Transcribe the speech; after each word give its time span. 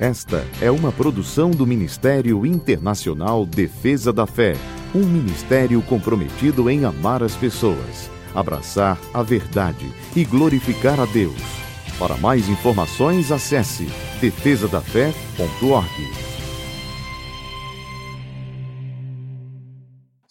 Esta 0.00 0.46
é 0.62 0.70
uma 0.70 0.92
produção 0.92 1.50
do 1.50 1.66
Ministério 1.66 2.46
Internacional 2.46 3.44
Defesa 3.44 4.12
da 4.12 4.28
Fé, 4.28 4.54
um 4.94 5.04
ministério 5.04 5.82
comprometido 5.82 6.70
em 6.70 6.84
amar 6.84 7.20
as 7.20 7.34
pessoas, 7.34 8.08
abraçar 8.32 8.96
a 9.12 9.24
verdade 9.24 9.92
e 10.14 10.24
glorificar 10.24 11.00
a 11.00 11.04
Deus. 11.04 11.42
Para 11.98 12.16
mais 12.16 12.48
informações, 12.48 13.32
acesse 13.32 13.86
defesadafé.org. 14.20 15.90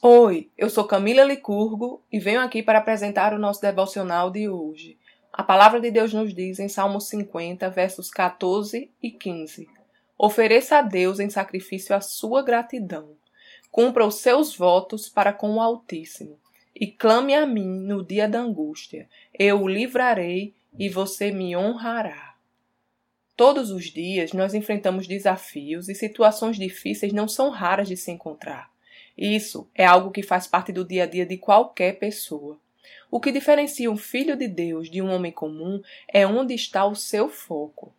Oi, 0.00 0.48
eu 0.56 0.70
sou 0.70 0.84
Camila 0.84 1.24
Licurgo 1.24 2.04
e 2.12 2.20
venho 2.20 2.40
aqui 2.40 2.62
para 2.62 2.78
apresentar 2.78 3.34
o 3.34 3.38
nosso 3.38 3.62
devocional 3.62 4.30
de 4.30 4.48
hoje. 4.48 4.96
A 5.36 5.42
palavra 5.42 5.78
de 5.78 5.90
Deus 5.90 6.14
nos 6.14 6.32
diz 6.34 6.58
em 6.58 6.66
Salmo 6.66 6.98
50, 6.98 7.68
versos 7.68 8.10
14 8.10 8.90
e 9.02 9.10
15: 9.10 9.68
Ofereça 10.16 10.78
a 10.78 10.82
Deus 10.82 11.20
em 11.20 11.28
sacrifício 11.28 11.94
a 11.94 12.00
sua 12.00 12.42
gratidão. 12.42 13.10
Cumpra 13.70 14.06
os 14.06 14.14
seus 14.14 14.56
votos 14.56 15.10
para 15.10 15.34
com 15.34 15.56
o 15.56 15.60
Altíssimo. 15.60 16.38
E 16.74 16.86
clame 16.86 17.34
a 17.34 17.44
mim 17.44 17.68
no 17.68 18.02
dia 18.02 18.26
da 18.26 18.40
angústia. 18.40 19.10
Eu 19.38 19.60
o 19.60 19.68
livrarei 19.68 20.54
e 20.78 20.88
você 20.88 21.30
me 21.30 21.54
honrará. 21.54 22.34
Todos 23.36 23.70
os 23.70 23.92
dias 23.92 24.32
nós 24.32 24.54
enfrentamos 24.54 25.06
desafios 25.06 25.90
e 25.90 25.94
situações 25.94 26.56
difíceis 26.56 27.12
não 27.12 27.28
são 27.28 27.50
raras 27.50 27.88
de 27.88 27.96
se 27.98 28.10
encontrar. 28.10 28.70
Isso 29.18 29.68
é 29.74 29.84
algo 29.84 30.10
que 30.10 30.22
faz 30.22 30.46
parte 30.46 30.72
do 30.72 30.82
dia 30.82 31.02
a 31.02 31.06
dia 31.06 31.26
de 31.26 31.36
qualquer 31.36 31.98
pessoa. 31.98 32.58
O 33.10 33.20
que 33.20 33.32
diferencia 33.32 33.90
um 33.90 33.96
filho 33.96 34.36
de 34.36 34.48
Deus 34.48 34.90
de 34.90 35.00
um 35.00 35.10
homem 35.10 35.32
comum 35.32 35.80
é 36.08 36.26
onde 36.26 36.54
está 36.54 36.84
o 36.84 36.94
seu 36.94 37.28
foco. 37.28 37.92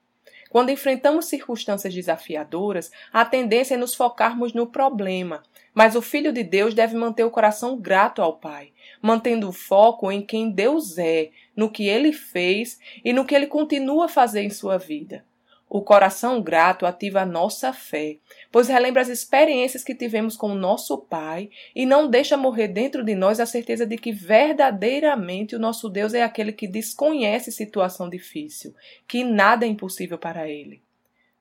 Quando 0.50 0.70
enfrentamos 0.70 1.26
circunstâncias 1.26 1.94
desafiadoras, 1.94 2.92
a 3.12 3.26
tendência 3.26 3.76
é 3.76 3.78
nos 3.78 3.94
focarmos 3.94 4.54
no 4.54 4.68
problema, 4.68 5.44
mas 5.74 5.96
o 5.96 6.02
filho 6.02 6.32
de 6.32 6.44
Deus 6.44 6.74
deve 6.74 6.96
manter 6.96 7.24
o 7.24 7.32
coração 7.32 7.78
grato 7.78 8.22
ao 8.22 8.38
Pai, 8.38 8.72
mantendo 9.02 9.50
o 9.50 9.54
foco 9.54 10.12
em 10.12 10.22
quem 10.22 10.50
Deus 10.50 10.98
é, 10.98 11.30
no 11.56 11.70
que 11.70 11.88
ele 11.88 12.14
fez 12.14 12.80
e 13.04 13.12
no 13.12 13.26
que 13.26 13.36
ele 13.36 13.48
continua 13.48 14.06
a 14.06 14.10
fazer 14.10 14.42
em 14.42 14.50
sua 14.50 14.78
vida. 14.78 15.24
O 15.70 15.82
coração 15.82 16.42
grato 16.42 16.86
ativa 16.86 17.22
a 17.22 17.26
nossa 17.26 17.74
fé, 17.74 18.18
pois 18.52 18.70
relembra 18.70 19.02
as 19.02 19.10
experiências 19.10 19.84
que 19.84 19.94
tivemos 19.94 20.38
com 20.38 20.52
o 20.52 20.56
nosso 20.56 20.98
Pai 20.98 21.50
e 21.76 21.86
não 21.86 22.10
deixa 22.10 22.38
morrer 22.38 22.70
dentro 22.70 23.04
de 23.04 23.14
nós 23.16 23.40
a 23.40 23.46
certeza 23.46 23.86
de 23.86 23.98
que 23.98 24.14
verdadeiramente 24.14 25.56
o 25.56 25.60
nosso 25.60 25.90
Deus 25.90 26.14
é 26.14 26.24
aquele 26.24 26.54
que 26.54 26.68
desconhece 26.68 27.52
situação 27.52 28.10
difícil, 28.10 28.74
que 29.06 29.26
nada 29.26 29.66
é 29.66 29.70
impossível 29.70 30.18
para 30.18 30.50
ele 30.50 30.87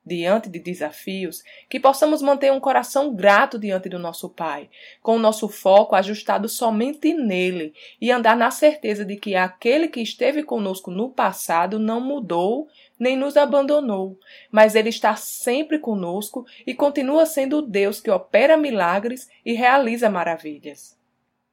diante 0.06 0.48
de 0.48 0.60
desafios, 0.60 1.42
que 1.68 1.80
possamos 1.80 2.22
manter 2.22 2.52
um 2.52 2.60
coração 2.60 3.12
grato 3.12 3.58
diante 3.58 3.88
do 3.88 3.98
nosso 3.98 4.28
Pai, 4.28 4.70
com 5.02 5.16
o 5.16 5.18
nosso 5.18 5.48
foco 5.48 5.96
ajustado 5.96 6.48
somente 6.48 7.12
nele 7.12 7.74
e 8.00 8.12
andar 8.12 8.36
na 8.36 8.52
certeza 8.52 9.04
de 9.04 9.16
que 9.16 9.34
aquele 9.34 9.88
que 9.88 10.00
esteve 10.00 10.44
conosco 10.44 10.92
no 10.92 11.10
passado 11.10 11.78
não 11.78 12.00
mudou 12.00 12.68
nem 12.98 13.16
nos 13.16 13.36
abandonou, 13.36 14.18
mas 14.50 14.74
ele 14.74 14.88
está 14.88 15.16
sempre 15.16 15.78
conosco 15.78 16.46
e 16.66 16.72
continua 16.72 17.26
sendo 17.26 17.58
o 17.58 17.62
Deus 17.62 18.00
que 18.00 18.10
opera 18.10 18.56
milagres 18.56 19.28
e 19.44 19.52
realiza 19.52 20.08
maravilhas. 20.08 20.96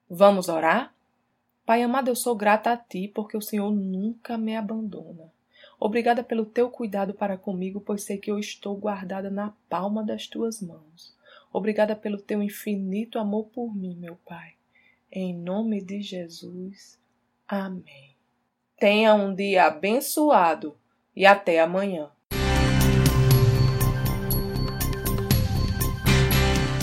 Vamos 0.10 0.48
orar? 0.48 0.94
Pai 1.66 1.82
amado, 1.82 2.10
eu 2.10 2.16
sou 2.16 2.36
grata 2.36 2.72
a 2.72 2.78
ti 2.78 3.12
porque 3.14 3.36
o 3.36 3.42
Senhor 3.42 3.72
nunca 3.72 4.38
me 4.38 4.56
abandona. 4.56 5.32
Obrigada 5.80 6.24
pelo 6.24 6.46
teu 6.46 6.70
cuidado 6.70 7.14
para 7.14 7.38
comigo, 7.38 7.82
pois 7.82 8.04
sei 8.04 8.18
que 8.18 8.32
eu 8.32 8.40
estou 8.40 8.76
guardada 8.78 9.30
na 9.30 9.54
palma 9.70 10.04
das 10.04 10.28
tuas 10.28 10.62
mãos. 10.62 11.14
Obrigada 11.52 11.96
pelo 11.96 12.18
teu 12.18 12.42
infinito 12.42 13.20
amor 13.20 13.46
por 13.54 13.76
mim, 13.76 13.96
meu 13.96 14.18
Pai. 14.26 14.54
Em 15.12 15.36
nome 15.36 15.82
de 15.82 16.02
Jesus. 16.02 16.98
Amém. 17.48 18.16
Tenha 18.80 19.14
um 19.14 19.36
dia 19.36 19.66
abençoado 19.66 20.76
e 21.16 21.26
até 21.26 21.60
amanhã. 21.60 22.10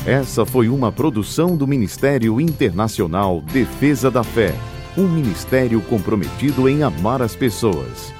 Essa 0.06 0.46
foi 0.46 0.68
uma 0.68 0.90
produção 0.90 1.56
do 1.56 1.66
Ministério 1.66 2.40
Internacional 2.40 3.40
Defesa 3.40 4.10
da 4.10 4.24
Fé, 4.24 4.52
um 4.96 5.06
ministério 5.06 5.82
comprometido 5.82 6.68
em 6.68 6.82
amar 6.82 7.20
as 7.20 7.36
pessoas 7.36 8.19